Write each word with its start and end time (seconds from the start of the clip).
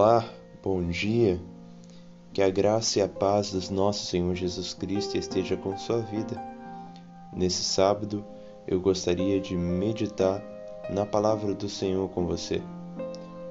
Olá, 0.00 0.24
bom 0.62 0.88
dia. 0.88 1.40
Que 2.32 2.40
a 2.40 2.48
graça 2.48 3.00
e 3.00 3.02
a 3.02 3.08
paz 3.08 3.50
do 3.50 3.74
nosso 3.74 4.06
Senhor 4.06 4.32
Jesus 4.32 4.72
Cristo 4.72 5.18
esteja 5.18 5.56
com 5.56 5.76
sua 5.76 5.98
vida. 5.98 6.40
Nesse 7.32 7.64
sábado, 7.64 8.24
eu 8.64 8.80
gostaria 8.80 9.40
de 9.40 9.56
meditar 9.56 10.40
na 10.88 11.04
palavra 11.04 11.52
do 11.52 11.68
Senhor 11.68 12.08
com 12.10 12.26
você. 12.26 12.62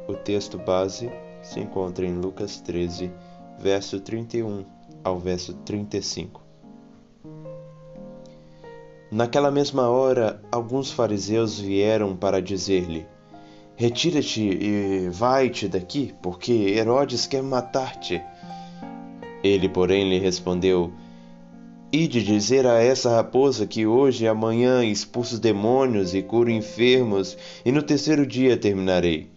O 0.08 0.14
texto 0.14 0.58
base 0.58 1.12
se 1.44 1.60
encontra 1.60 2.06
em 2.06 2.16
Lucas 2.16 2.62
13, 2.62 3.12
verso 3.60 4.00
31 4.00 4.64
ao 5.04 5.20
verso 5.20 5.54
35. 5.54 6.42
Naquela 9.12 9.52
mesma 9.52 9.90
hora, 9.90 10.42
alguns 10.50 10.94
fariseus 10.94 11.60
vieram 11.60 12.16
para 12.16 12.42
dizer-lhe: 12.42 13.06
Retira-te 13.80 14.42
e 14.42 15.10
vai-te 15.12 15.68
daqui, 15.68 16.12
porque 16.20 16.52
Herodes 16.52 17.28
quer 17.28 17.44
matar-te. 17.44 18.20
Ele, 19.44 19.70
porém, 19.70 20.10
lhe 20.10 20.18
respondeu: 20.18 20.92
Ide 21.94 22.24
dizer 22.24 22.66
a 22.66 22.82
essa 22.82 23.12
raposa 23.12 23.68
que 23.68 23.86
hoje 23.86 24.26
e 24.26 24.28
amanhã 24.28 24.84
expulso 24.84 25.40
demônios 25.40 26.16
e 26.16 26.24
curo 26.24 26.50
enfermos, 26.50 27.38
e 27.64 27.72
no 27.72 27.84
terceiro 27.84 28.26
dia 28.26 28.58
terminarei. 28.58 29.30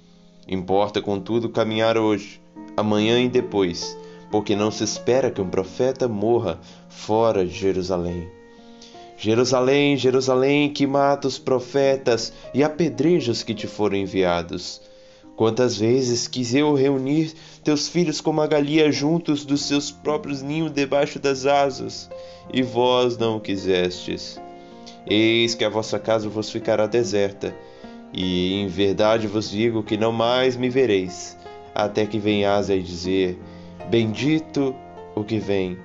Importa, 0.49 1.03
contudo, 1.03 1.51
caminhar 1.51 1.99
hoje, 1.99 2.41
amanhã 2.79 3.21
e 3.21 3.29
depois, 3.29 3.95
porque 4.31 4.57
não 4.57 4.71
se 4.71 4.85
espera 4.85 5.31
que 5.31 5.43
um 5.43 5.51
profeta 5.51 6.09
morra 6.09 6.59
fora 6.89 7.45
de 7.45 7.53
Jerusalém. 7.53 8.40
Jerusalém, 9.21 9.99
Jerusalém, 9.99 10.73
que 10.73 10.87
mata 10.87 11.29
os 11.29 11.39
profetas 11.39 12.33
e 12.55 12.65
apedreja 12.65 13.31
os 13.31 13.43
que 13.43 13.53
te 13.53 13.67
foram 13.67 13.99
enviados. 13.99 14.81
Quantas 15.37 15.77
vezes 15.77 16.27
quis 16.27 16.55
eu 16.55 16.73
reunir 16.73 17.35
teus 17.63 17.87
filhos 17.87 18.19
como 18.23 18.41
a 18.41 18.47
galinha 18.47 18.91
juntos 18.91 19.45
dos 19.45 19.67
seus 19.67 19.91
próprios 19.91 20.41
ninhos 20.41 20.73
debaixo 20.73 21.19
das 21.19 21.45
asas, 21.45 22.09
e 22.51 22.63
vós 22.63 23.19
não 23.19 23.37
o 23.37 23.41
quisestes. 23.41 24.41
Eis 25.07 25.55
que 25.55 25.67
a 25.67 25.69
vossa 25.69 25.99
casa 25.99 26.27
vos 26.27 26.49
ficará 26.49 26.87
deserta, 26.87 27.55
e 28.15 28.55
em 28.55 28.69
verdade 28.69 29.27
vos 29.27 29.51
digo 29.51 29.83
que 29.83 29.99
não 29.99 30.13
mais 30.13 30.57
me 30.57 30.71
vereis, 30.71 31.37
até 31.75 32.07
que 32.07 32.19
venhas 32.19 32.71
a 32.71 32.77
dizer: 32.77 33.39
Bendito 33.91 34.75
o 35.15 35.23
que 35.23 35.39
vem, 35.39 35.77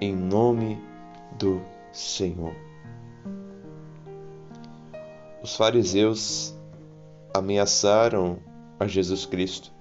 em 0.00 0.14
nome 0.14 0.78
do 1.36 1.60
Senhor. 1.92 2.67
Os 5.40 5.54
fariseus 5.54 6.58
ameaçaram 7.32 8.38
a 8.78 8.86
Jesus 8.88 9.24
Cristo, 9.24 9.72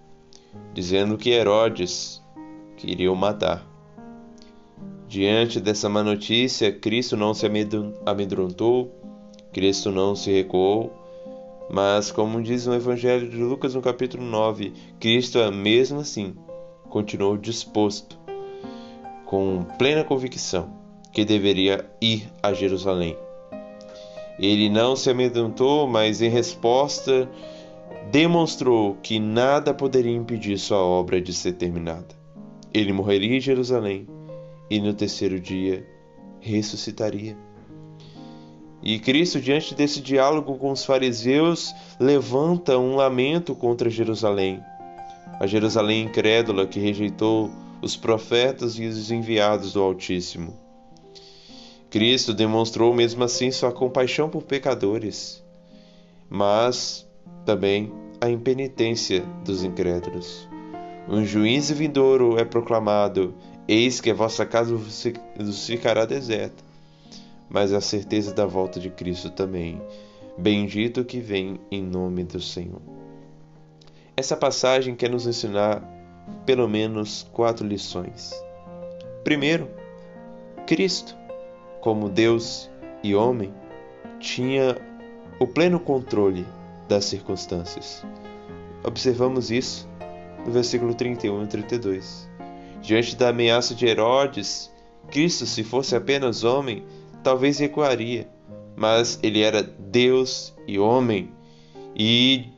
dizendo 0.74 1.18
que 1.18 1.32
Herodes 1.32 2.22
queria 2.76 3.12
o 3.12 3.16
matar. 3.16 3.66
Diante 5.08 5.60
dessa 5.60 5.90
má 5.90 6.04
notícia, 6.04 6.72
Cristo 6.72 7.18
não 7.18 7.34
se 7.34 7.48
amedrontou, 8.06 8.92
Cristo 9.52 9.92
não 9.92 10.16
se 10.16 10.32
recuou, 10.32 10.94
mas, 11.72 12.12
como 12.12 12.42
diz 12.42 12.68
no 12.68 12.76
Evangelho 12.76 13.28
de 13.28 13.38
Lucas, 13.38 13.74
no 13.74 13.82
capítulo 13.82 14.24
9, 14.24 14.74
Cristo, 15.00 15.40
mesmo 15.52 16.02
assim, 16.02 16.36
continuou 16.90 17.36
disposto, 17.36 18.18
com 19.26 19.66
plena 19.80 20.04
convicção, 20.04 20.70
que 21.12 21.26
deveria 21.26 21.90
ir 22.00 22.30
a 22.44 22.54
Jerusalém 22.54 23.18
ele 24.40 24.70
não 24.70 24.96
se 24.96 25.10
amedrontou, 25.10 25.88
mas 25.88 26.22
em 26.22 26.30
resposta 26.30 27.30
demonstrou 28.12 28.96
que 29.02 29.20
nada 29.20 29.74
poderia 29.74 30.16
impedir 30.16 30.58
sua 30.58 30.80
obra 30.80 31.20
de 31.20 31.34
ser 31.34 31.54
terminada. 31.54 32.16
Ele 32.74 32.94
morreria 32.94 33.38
em 33.38 33.42
Jerusalém 33.42 34.08
e 34.70 34.80
no 34.80 34.94
terceiro 34.94 35.40
dia 35.40 35.86
ressuscitaria. 36.40 37.38
E 38.84 39.00
Cristo, 39.00 39.42
diante 39.42 39.74
desse 39.74 40.02
diálogo 40.02 40.56
com 40.56 40.72
os 40.72 40.86
fariseus, 40.86 41.74
levanta 42.00 42.78
um 42.78 42.96
lamento 42.96 43.56
contra 43.56 43.90
Jerusalém. 43.90 44.62
A 45.40 45.48
Jerusalém 45.48 46.04
incrédula 46.04 46.68
que 46.68 46.80
rejeitou 46.80 47.50
os 47.82 47.96
profetas 47.96 48.78
e 48.78 48.86
os 48.86 49.12
enviados 49.12 49.74
do 49.74 49.82
Altíssimo. 49.82 50.67
Cristo 51.90 52.34
demonstrou 52.34 52.94
mesmo 52.94 53.24
assim 53.24 53.50
sua 53.50 53.72
compaixão 53.72 54.30
por 54.30 54.44
pecadores, 54.44 55.44
mas 56.30 57.08
também 57.46 57.92
a 58.20 58.30
impenitência 58.30 59.22
dos 59.46 59.64
incrédulos. 59.64 60.48
Um 61.08 61.24
juízo 61.24 61.74
vindouro 61.74 62.38
é 62.38 62.44
proclamado: 62.44 63.34
Eis 63.68 64.02
que 64.02 64.12
a 64.12 64.14
vossa 64.14 64.46
casa 64.46 64.76
vos 64.76 65.66
ficará 65.66 66.06
deserta. 66.06 66.68
Mas 67.50 67.72
a 67.72 67.80
certeza 67.80 68.34
da 68.34 68.46
volta 68.46 68.80
de 68.80 68.90
Cristo 68.90 69.30
também. 69.30 69.82
Bendito 70.38 71.06
que 71.06 71.20
vem 71.20 71.60
em 71.72 71.82
nome 71.82 72.24
do 72.24 72.42
Senhor. 72.42 72.82
Essa 74.16 74.36
passagem 74.36 74.96
quer 74.96 75.10
nos 75.10 75.26
ensinar 75.26 75.82
pelo 76.46 76.68
menos 76.68 77.26
quatro 77.32 77.66
lições. 77.66 78.32
Primeiro, 79.24 79.70
Cristo 80.68 81.17
como 81.88 82.10
Deus 82.10 82.70
e 83.02 83.16
homem, 83.16 83.54
tinha 84.20 84.78
o 85.40 85.48
pleno 85.48 85.80
controle 85.80 86.46
das 86.86 87.06
circunstâncias. 87.06 88.06
Observamos 88.84 89.50
isso 89.52 89.88
no 90.46 90.52
versículo 90.52 90.94
31 90.94 91.46
e 91.46 91.48
32. 91.48 92.30
Diante 92.82 93.16
da 93.16 93.30
ameaça 93.30 93.74
de 93.74 93.86
Herodes, 93.86 94.70
Cristo, 95.10 95.46
se 95.46 95.64
fosse 95.64 95.96
apenas 95.96 96.44
homem, 96.44 96.84
talvez 97.24 97.58
recuaria, 97.58 98.28
mas 98.76 99.18
ele 99.24 99.42
era 99.42 99.64
Deus 99.64 100.54
e 100.68 100.78
homem 100.78 101.32
e 101.96 102.50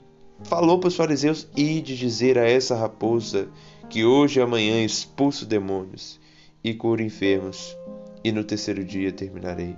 falou 0.41 0.79
para 0.79 0.87
os 0.87 0.95
fariseus: 0.95 1.47
Ide 1.55 1.95
dizer 1.95 2.39
a 2.39 2.49
essa 2.49 2.75
raposa 2.75 3.47
que 3.91 4.03
hoje 4.03 4.39
e 4.39 4.41
amanhã 4.41 4.83
expulso 4.83 5.45
demônios 5.45 6.19
e 6.63 6.73
cura 6.73 7.03
enfermos 7.03 7.77
e 8.23 8.31
no 8.31 8.43
terceiro 8.43 8.83
dia 8.83 9.11
terminarei. 9.11 9.75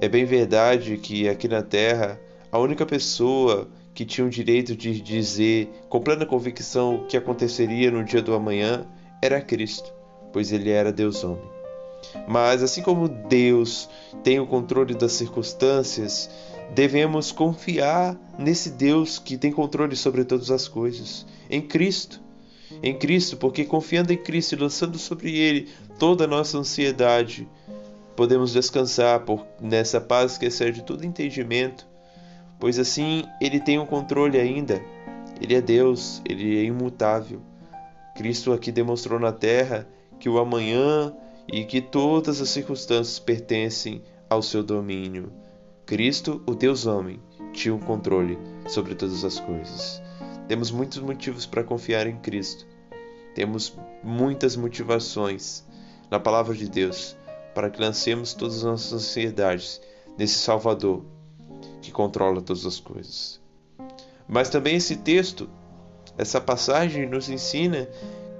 É 0.00 0.08
bem 0.08 0.24
verdade 0.24 0.96
que 0.98 1.28
aqui 1.28 1.48
na 1.48 1.62
terra 1.62 2.20
a 2.50 2.58
única 2.58 2.84
pessoa 2.84 3.68
que 3.94 4.04
tinha 4.04 4.26
o 4.26 4.30
direito 4.30 4.76
de 4.76 5.00
dizer 5.00 5.70
com 5.88 6.00
plena 6.00 6.26
convicção 6.26 6.96
o 6.96 7.06
que 7.06 7.16
aconteceria 7.16 7.90
no 7.90 8.04
dia 8.04 8.20
do 8.20 8.34
amanhã 8.34 8.86
era 9.22 9.40
Cristo, 9.40 9.92
pois 10.32 10.52
ele 10.52 10.70
era 10.70 10.92
Deus 10.92 11.24
homem. 11.24 11.56
Mas 12.28 12.62
assim 12.62 12.82
como 12.82 13.08
Deus 13.08 13.88
tem 14.22 14.38
o 14.38 14.46
controle 14.46 14.94
das 14.94 15.12
circunstâncias, 15.12 16.28
devemos 16.74 17.32
confiar 17.32 18.16
nesse 18.38 18.70
Deus 18.70 19.18
que 19.18 19.38
tem 19.38 19.50
controle 19.50 19.96
sobre 19.96 20.24
todas 20.24 20.50
as 20.50 20.68
coisas, 20.68 21.24
em 21.48 21.62
Cristo 21.62 22.20
em 22.82 22.98
Cristo, 22.98 23.36
porque 23.36 23.64
confiando 23.64 24.12
em 24.12 24.16
Cristo 24.16 24.54
e 24.54 24.58
lançando 24.58 24.98
sobre 24.98 25.38
Ele 25.38 25.68
toda 25.98 26.24
a 26.24 26.28
nossa 26.28 26.58
ansiedade, 26.58 27.48
podemos 28.14 28.52
descansar 28.52 29.20
por, 29.20 29.46
nessa 29.60 30.00
paz 30.00 30.38
que 30.38 30.46
excede 30.46 30.82
todo 30.82 31.04
entendimento, 31.04 31.86
pois 32.58 32.78
assim 32.78 33.24
Ele 33.40 33.60
tem 33.60 33.78
o 33.78 33.82
um 33.82 33.86
controle 33.86 34.38
ainda. 34.38 34.82
Ele 35.40 35.54
é 35.54 35.60
Deus, 35.60 36.22
Ele 36.28 36.58
é 36.58 36.64
imutável. 36.64 37.40
Cristo 38.16 38.52
aqui 38.52 38.72
demonstrou 38.72 39.20
na 39.20 39.32
terra 39.32 39.86
que 40.18 40.28
o 40.28 40.38
amanhã 40.38 41.12
e 41.52 41.64
que 41.64 41.80
todas 41.80 42.40
as 42.40 42.48
circunstâncias 42.48 43.18
pertencem 43.18 44.02
ao 44.28 44.42
seu 44.42 44.62
domínio. 44.62 45.30
Cristo, 45.84 46.42
o 46.46 46.54
Deus 46.54 46.86
homem, 46.86 47.20
tinha 47.52 47.74
o 47.74 47.76
um 47.76 47.80
controle 47.80 48.38
sobre 48.66 48.94
todas 48.94 49.24
as 49.24 49.38
coisas. 49.38 50.02
Temos 50.48 50.70
muitos 50.70 50.98
motivos 50.98 51.44
para 51.46 51.64
confiar 51.64 52.06
em 52.06 52.16
Cristo. 52.16 52.66
Temos 53.34 53.76
muitas 54.02 54.56
motivações 54.56 55.64
na 56.10 56.20
palavra 56.20 56.54
de 56.54 56.68
Deus 56.68 57.16
para 57.54 57.70
que 57.70 57.80
lancemos 57.80 58.34
todas 58.34 58.58
as 58.58 58.62
nossas 58.62 58.92
ansiedades 58.92 59.80
nesse 60.16 60.38
Salvador 60.38 61.04
que 61.82 61.90
controla 61.90 62.40
todas 62.40 62.64
as 62.64 62.78
coisas. 62.78 63.40
Mas 64.28 64.48
também 64.48 64.76
esse 64.76 64.96
texto, 64.96 65.48
essa 66.18 66.40
passagem 66.40 67.06
nos 67.06 67.28
ensina 67.28 67.88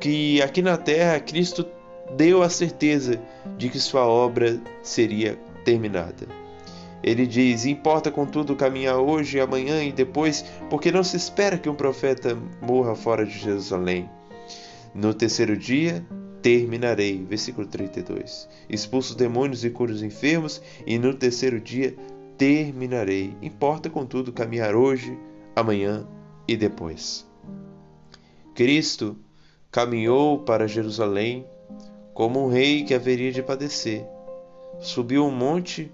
que 0.00 0.41
aqui 0.43 0.62
na 0.62 0.76
terra 0.76 1.20
Cristo 1.20 1.67
deu 2.17 2.43
a 2.43 2.49
certeza 2.49 3.20
de 3.56 3.69
que 3.69 3.81
sua 3.81 4.06
obra 4.06 4.61
seria 4.82 5.38
terminada. 5.64 6.45
Ele 7.02 7.26
diz: 7.26 7.66
Importa 7.66 8.10
contudo 8.10 8.56
caminhar 8.56 8.96
hoje, 8.96 9.40
amanhã 9.40 9.82
e 9.82 9.93
depois, 9.93 10.44
porque 10.70 10.90
não 10.90 11.04
se 11.04 11.16
espera 11.16 11.58
que 11.58 11.69
um 11.69 11.75
profeta 11.75 12.37
morra 12.60 12.94
fora 12.94 13.25
de 13.25 13.38
Jerusalém. 13.38 14.08
No 14.94 15.12
terceiro 15.12 15.56
dia 15.56 16.04
terminarei. 16.43 17.25
Versículo 17.25 17.66
32. 17.66 18.48
Expulso 18.69 19.10
os 19.10 19.16
demônios 19.16 19.64
e 19.64 19.70
curo 19.70 19.93
os 19.93 20.02
enfermos, 20.02 20.62
e 20.87 20.98
no 20.98 21.12
terceiro 21.12 21.60
dia 21.60 21.94
terminarei. 22.38 23.37
Importa 23.43 23.90
contudo 23.90 24.32
caminhar 24.32 24.75
hoje, 24.75 25.19
amanhã 25.54 26.06
e 26.46 26.56
depois. 26.56 27.26
Cristo 28.54 29.16
caminhou 29.70 30.38
para 30.38 30.66
Jerusalém 30.66 31.44
como 32.14 32.43
um 32.43 32.48
rei 32.48 32.82
que 32.82 32.94
haveria 32.94 33.31
de 33.31 33.43
padecer. 33.43 34.06
Subiu 34.81 35.25
um 35.26 35.31
monte 35.31 35.93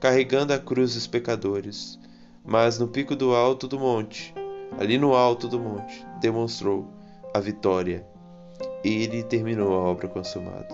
carregando 0.00 0.52
a 0.52 0.58
cruz 0.58 0.94
dos 0.94 1.06
pecadores, 1.06 1.98
mas 2.44 2.78
no 2.78 2.88
pico 2.88 3.16
do 3.16 3.34
alto 3.34 3.66
do 3.66 3.78
monte, 3.78 4.34
ali 4.78 4.96
no 4.96 5.14
alto 5.14 5.48
do 5.48 5.58
monte, 5.58 6.06
demonstrou 6.20 6.88
a 7.34 7.40
vitória. 7.40 8.06
Ele 8.84 9.22
terminou 9.22 9.72
a 9.72 9.90
obra 9.90 10.08
consumada. 10.08 10.68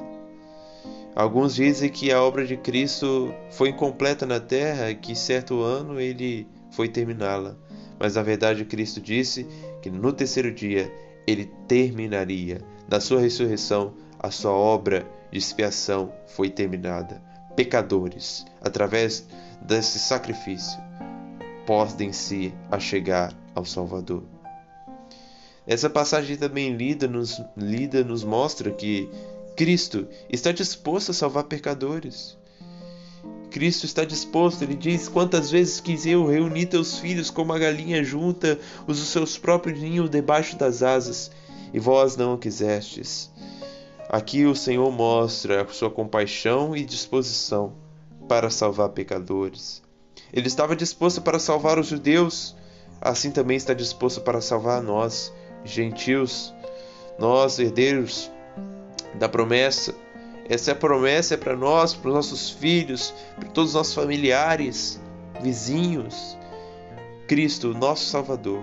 Alguns 1.14 1.54
dizem 1.54 1.90
que 1.90 2.10
a 2.12 2.20
obra 2.20 2.44
de 2.44 2.56
Cristo 2.56 3.32
foi 3.50 3.68
incompleta 3.68 4.26
na 4.26 4.40
terra 4.40 4.90
e 4.90 4.96
que 4.96 5.14
certo 5.14 5.62
ano 5.62 6.00
ele 6.00 6.46
foi 6.70 6.88
terminá-la. 6.88 7.56
Mas 7.98 8.16
na 8.16 8.22
verdade 8.22 8.64
Cristo 8.64 9.00
disse 9.00 9.46
que 9.80 9.90
no 9.90 10.12
terceiro 10.12 10.52
dia 10.52 10.92
ele 11.26 11.46
terminaria. 11.68 12.60
Na 12.88 13.00
sua 13.00 13.20
ressurreição, 13.20 13.94
a 14.18 14.30
sua 14.30 14.52
obra 14.52 15.06
de 15.30 15.38
expiação 15.38 16.12
foi 16.26 16.50
terminada. 16.50 17.22
Pecadores, 17.56 18.44
através 18.60 19.26
desse 19.62 19.98
sacrifício, 19.98 20.78
podem-se 21.66 22.52
a 22.70 22.78
chegar 22.78 23.32
ao 23.54 23.64
Salvador. 23.64 24.24
Essa 25.66 25.88
passagem 25.88 26.36
também 26.36 26.76
lida 26.76 27.08
nos, 27.08 27.40
lida 27.56 28.04
nos 28.04 28.22
mostra 28.22 28.70
que 28.70 29.08
Cristo 29.56 30.06
está 30.28 30.52
disposto 30.52 31.10
a 31.10 31.14
salvar 31.14 31.44
pecadores. 31.44 32.36
Cristo 33.50 33.86
está 33.86 34.04
disposto, 34.04 34.62
ele 34.62 34.74
diz: 34.74 35.08
Quantas 35.08 35.50
vezes 35.50 35.80
quis 35.80 36.04
eu 36.04 36.26
reunir 36.26 36.66
teus 36.66 36.98
filhos 36.98 37.30
como 37.30 37.52
a 37.52 37.58
galinha 37.58 38.02
junta 38.02 38.58
os 38.86 38.98
seus 38.98 39.38
próprios 39.38 39.80
ninhos 39.80 40.10
debaixo 40.10 40.56
das 40.56 40.82
asas, 40.82 41.30
e 41.72 41.78
vós 41.78 42.16
não 42.16 42.34
o 42.34 42.38
quisestes. 42.38 43.30
Aqui 44.14 44.46
o 44.46 44.54
Senhor 44.54 44.92
mostra 44.92 45.62
a 45.62 45.68
sua 45.72 45.90
compaixão 45.90 46.76
e 46.76 46.84
disposição 46.84 47.72
para 48.28 48.48
salvar 48.48 48.90
pecadores. 48.90 49.82
Ele 50.32 50.46
estava 50.46 50.76
disposto 50.76 51.20
para 51.20 51.40
salvar 51.40 51.80
os 51.80 51.88
judeus, 51.88 52.54
assim 53.00 53.32
também 53.32 53.56
está 53.56 53.74
disposto 53.74 54.20
para 54.20 54.40
salvar 54.40 54.80
nós, 54.80 55.34
gentios, 55.64 56.54
nós, 57.18 57.58
herdeiros 57.58 58.30
da 59.18 59.28
promessa. 59.28 59.92
Essa 60.48 60.70
é 60.70 60.74
promessa 60.74 61.34
é 61.34 61.36
para 61.36 61.56
nós, 61.56 61.92
para 61.92 62.10
os 62.10 62.14
nossos 62.14 62.50
filhos, 62.50 63.12
para 63.34 63.48
todos 63.48 63.70
os 63.70 63.74
nossos 63.74 63.94
familiares, 63.94 65.00
vizinhos. 65.42 66.38
Cristo, 67.26 67.74
nosso 67.74 68.04
Salvador, 68.04 68.62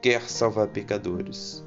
quer 0.00 0.22
salvar 0.30 0.68
pecadores. 0.68 1.65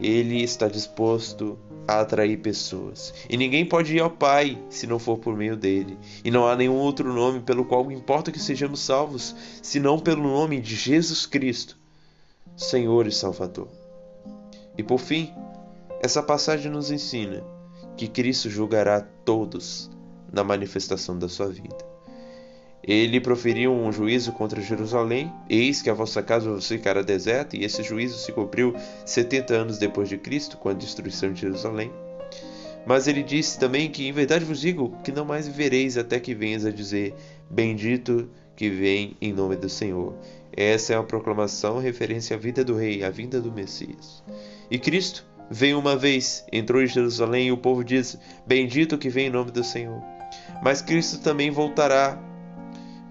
Ele 0.00 0.42
está 0.42 0.68
disposto 0.68 1.58
a 1.86 2.00
atrair 2.00 2.36
pessoas. 2.36 3.14
E 3.28 3.36
ninguém 3.36 3.64
pode 3.64 3.96
ir 3.96 4.00
ao 4.00 4.10
Pai 4.10 4.58
se 4.68 4.86
não 4.86 4.98
for 4.98 5.18
por 5.18 5.36
meio 5.36 5.56
dele. 5.56 5.98
E 6.24 6.30
não 6.30 6.46
há 6.46 6.54
nenhum 6.54 6.76
outro 6.76 7.12
nome 7.12 7.40
pelo 7.40 7.64
qual 7.64 7.90
importa 7.90 8.30
que 8.30 8.38
sejamos 8.38 8.80
salvos, 8.80 9.34
senão 9.62 9.98
pelo 9.98 10.22
nome 10.22 10.60
de 10.60 10.74
Jesus 10.74 11.24
Cristo, 11.24 11.76
Senhor 12.56 13.06
e 13.06 13.12
Salvador. 13.12 13.68
E 14.76 14.82
por 14.82 14.98
fim, 14.98 15.32
essa 16.00 16.22
passagem 16.22 16.70
nos 16.70 16.90
ensina 16.90 17.42
que 17.96 18.06
Cristo 18.06 18.48
julgará 18.48 19.00
todos 19.00 19.90
na 20.32 20.44
manifestação 20.44 21.18
da 21.18 21.28
sua 21.28 21.48
vida. 21.48 21.87
Ele 22.88 23.20
proferiu 23.20 23.70
um 23.70 23.92
juízo 23.92 24.32
contra 24.32 24.62
Jerusalém, 24.62 25.30
eis 25.46 25.82
que 25.82 25.90
a 25.90 25.94
vossa 25.94 26.22
casa 26.22 26.58
ficará 26.58 27.02
deserta, 27.02 27.54
e 27.54 27.62
esse 27.62 27.82
juízo 27.82 28.16
se 28.16 28.32
cumpriu 28.32 28.74
setenta 29.04 29.52
anos 29.54 29.76
depois 29.76 30.08
de 30.08 30.16
Cristo, 30.16 30.56
com 30.56 30.70
a 30.70 30.72
destruição 30.72 31.30
de 31.30 31.42
Jerusalém. 31.42 31.92
Mas 32.86 33.06
ele 33.06 33.22
disse 33.22 33.58
também 33.58 33.90
que, 33.90 34.08
em 34.08 34.12
verdade 34.12 34.46
vos 34.46 34.60
digo, 34.60 34.96
que 35.04 35.12
não 35.12 35.26
mais 35.26 35.46
vivereis 35.46 35.98
até 35.98 36.18
que 36.18 36.34
venhas 36.34 36.64
a 36.64 36.70
dizer: 36.70 37.14
Bendito 37.50 38.30
que 38.56 38.70
vem 38.70 39.14
em 39.20 39.34
nome 39.34 39.56
do 39.56 39.68
Senhor. 39.68 40.14
Essa 40.56 40.94
é 40.94 40.96
uma 40.96 41.04
proclamação 41.04 41.78
referência 41.78 42.36
à 42.36 42.38
vida 42.38 42.64
do 42.64 42.74
Rei, 42.74 43.04
à 43.04 43.10
vinda 43.10 43.38
do 43.38 43.52
Messias. 43.52 44.24
E 44.70 44.78
Cristo 44.78 45.26
Veio 45.50 45.78
uma 45.78 45.96
vez, 45.96 46.44
entrou 46.52 46.82
em 46.82 46.86
Jerusalém 46.86 47.48
e 47.48 47.52
o 47.52 47.56
povo 47.56 47.82
diz: 47.82 48.18
Bendito 48.46 48.98
que 48.98 49.08
vem 49.08 49.28
em 49.28 49.30
nome 49.30 49.50
do 49.50 49.64
Senhor. 49.64 50.02
Mas 50.62 50.82
Cristo 50.82 51.20
também 51.20 51.50
voltará. 51.50 52.27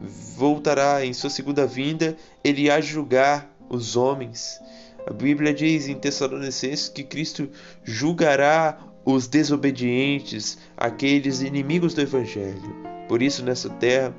Voltará 0.01 1.03
em 1.03 1.13
sua 1.13 1.29
segunda 1.29 1.65
vinda, 1.65 2.15
ele 2.43 2.69
de 2.69 2.87
julgar 2.87 3.51
os 3.69 3.95
homens. 3.95 4.59
A 5.05 5.13
Bíblia 5.13 5.53
diz 5.53 5.87
em 5.87 5.95
Tessalonicenses 5.95 6.89
que 6.89 7.03
Cristo 7.03 7.49
julgará 7.83 8.77
os 9.05 9.27
desobedientes, 9.27 10.57
aqueles 10.75 11.41
inimigos 11.41 11.93
do 11.93 12.01
Evangelho. 12.01 12.75
Por 13.07 13.21
isso, 13.21 13.43
nessa 13.43 13.69
terra, 13.69 14.13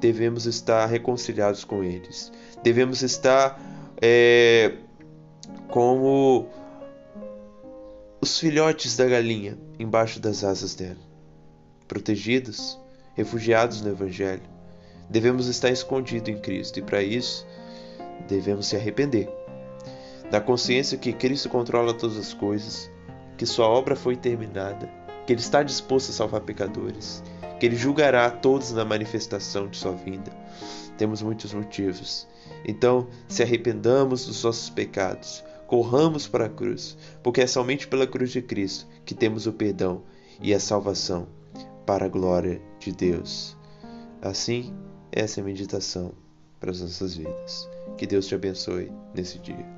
devemos 0.00 0.46
estar 0.46 0.86
reconciliados 0.86 1.64
com 1.64 1.82
eles. 1.82 2.32
Devemos 2.62 3.02
estar 3.02 3.60
é, 4.00 4.74
como 5.68 6.48
os 8.20 8.38
filhotes 8.38 8.96
da 8.96 9.06
galinha 9.06 9.58
embaixo 9.78 10.20
das 10.20 10.44
asas 10.44 10.74
dela. 10.74 11.08
Protegidos, 11.86 12.78
refugiados 13.14 13.80
no 13.80 13.90
Evangelho, 13.90 14.42
devemos 15.08 15.46
estar 15.46 15.70
escondidos 15.70 16.28
em 16.28 16.38
Cristo 16.38 16.78
e, 16.78 16.82
para 16.82 17.02
isso, 17.02 17.46
devemos 18.28 18.66
se 18.66 18.76
arrepender. 18.76 19.28
Da 20.30 20.40
consciência 20.40 20.98
que 20.98 21.12
Cristo 21.12 21.48
controla 21.48 21.94
todas 21.94 22.16
as 22.16 22.34
coisas, 22.34 22.90
que 23.36 23.46
Sua 23.46 23.66
obra 23.66 23.96
foi 23.96 24.16
terminada, 24.16 24.90
que 25.26 25.32
Ele 25.32 25.40
está 25.40 25.62
disposto 25.62 26.10
a 26.10 26.12
salvar 26.12 26.42
pecadores, 26.42 27.22
que 27.58 27.66
Ele 27.66 27.76
julgará 27.76 28.30
todos 28.30 28.72
na 28.72 28.84
manifestação 28.84 29.68
de 29.68 29.76
Sua 29.76 29.92
vinda. 29.92 30.30
Temos 30.98 31.22
muitos 31.22 31.54
motivos. 31.54 32.26
Então, 32.66 33.06
se 33.28 33.42
arrependamos 33.42 34.26
dos 34.26 34.42
nossos 34.42 34.68
pecados, 34.68 35.44
corramos 35.66 36.26
para 36.26 36.46
a 36.46 36.50
cruz, 36.50 36.96
porque 37.22 37.40
é 37.40 37.46
somente 37.46 37.86
pela 37.86 38.06
cruz 38.06 38.32
de 38.32 38.42
Cristo 38.42 38.86
que 39.04 39.14
temos 39.14 39.46
o 39.46 39.52
perdão 39.52 40.02
e 40.40 40.52
a 40.52 40.60
salvação 40.60 41.28
para 41.86 42.06
a 42.06 42.08
glória 42.08 42.60
de 42.78 42.92
Deus. 42.92 43.56
Assim, 44.20 44.74
essa 45.12 45.40
é 45.40 45.42
a 45.42 45.44
meditação 45.44 46.12
para 46.60 46.70
as 46.70 46.80
nossas 46.80 47.16
vidas. 47.16 47.68
Que 47.96 48.06
Deus 48.06 48.26
te 48.26 48.34
abençoe 48.34 48.92
nesse 49.14 49.38
dia. 49.38 49.77